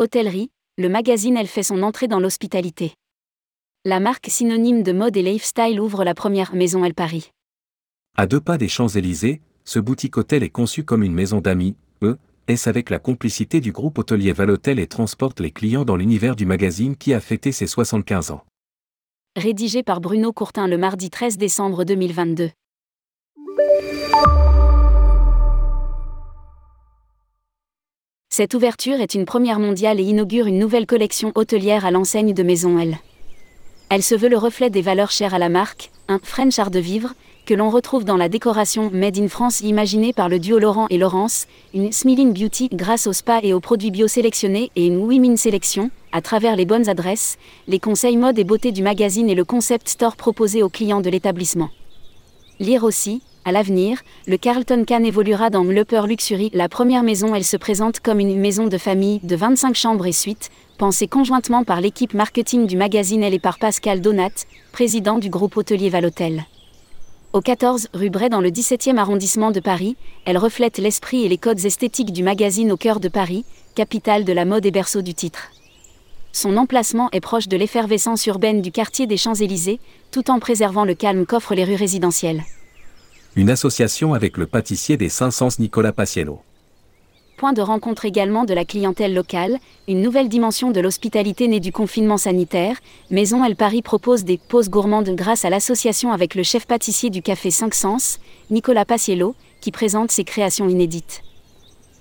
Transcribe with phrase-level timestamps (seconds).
[0.00, 2.94] Hôtellerie, le magazine Elle fait son entrée dans l'hospitalité.
[3.84, 7.32] La marque synonyme de mode et lifestyle ouvre la première maison Elle Paris.
[8.16, 12.16] À deux pas des Champs-Élysées, ce boutique hôtel est conçu comme une maison d'amis, eux,
[12.48, 16.46] est avec la complicité du groupe hôtelier Valotel et transporte les clients dans l'univers du
[16.46, 18.42] magazine qui a fêté ses 75 ans.
[19.36, 22.48] Rédigé par Bruno Courtin le mardi 13 décembre 2022.
[28.40, 32.42] Cette ouverture est une première mondiale et inaugure une nouvelle collection hôtelière à l'enseigne de
[32.42, 32.96] Maison L.
[33.90, 36.78] Elle se veut le reflet des valeurs chères à la marque, un French art de
[36.78, 37.12] vivre,
[37.44, 40.96] que l'on retrouve dans la décoration Made in France imaginée par le duo Laurent et
[40.96, 45.36] Laurence, une Smiling Beauty grâce au spa et aux produits bio sélectionnés et une Women
[45.36, 47.36] Sélection, à travers les bonnes adresses,
[47.68, 51.10] les conseils mode et beauté du magazine et le concept store proposé aux clients de
[51.10, 51.68] l'établissement.
[52.58, 56.50] Lire aussi, à l'avenir, le Carlton Cannes évoluera dans l'Upper Luxury.
[56.52, 60.12] La première maison, elle se présente comme une maison de famille de 25 chambres et
[60.12, 65.30] suites, pensée conjointement par l'équipe marketing du magazine Elle et par Pascal Donat, président du
[65.30, 66.44] groupe hôtelier Valotel.
[67.32, 69.96] Au 14 rue Bray dans le 17e arrondissement de Paris,
[70.26, 74.34] elle reflète l'esprit et les codes esthétiques du magazine au cœur de Paris, capitale de
[74.34, 75.48] la mode et berceau du titre.
[76.32, 79.80] Son emplacement est proche de l'effervescence urbaine du quartier des Champs-Élysées,
[80.10, 82.42] tout en préservant le calme qu'offrent les rues résidentielles
[83.36, 86.40] une association avec le pâtissier des 500 Nicolas Paciello.
[87.36, 91.72] Point de rencontre également de la clientèle locale, une nouvelle dimension de l'hospitalité née du
[91.72, 92.76] confinement sanitaire,
[93.10, 97.22] Maison El Paris propose des pauses gourmandes grâce à l'association avec le chef pâtissier du
[97.22, 98.18] café 5 Sens,
[98.50, 101.22] Nicolas Paciello, qui présente ses créations inédites.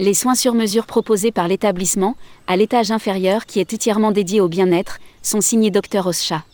[0.00, 4.48] Les soins sur mesure proposés par l'établissement, à l'étage inférieur qui est entièrement dédié au
[4.48, 6.44] bien-être, sont signés Dr Oscha.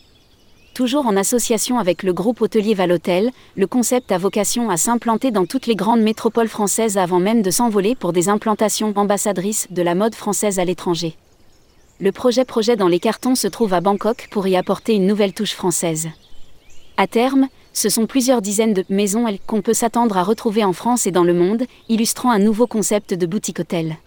[0.77, 5.47] Toujours en association avec le groupe hôtelier Valotel, le concept a vocation à s'implanter dans
[5.47, 9.95] toutes les grandes métropoles françaises avant même de s'envoler pour des implantations ambassadrices de la
[9.95, 11.15] mode française à l'étranger.
[11.99, 15.33] Le projet Projet dans les cartons se trouve à Bangkok pour y apporter une nouvelle
[15.33, 16.09] touche française.
[16.95, 21.07] À terme, ce sont plusieurs dizaines de maisons qu'on peut s'attendre à retrouver en France
[21.07, 23.97] et dans le monde, illustrant un nouveau concept de boutique hôtel.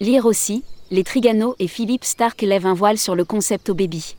[0.00, 4.16] Lire aussi, les Trigano et Philippe Stark lèvent un voile sur le concept au baby.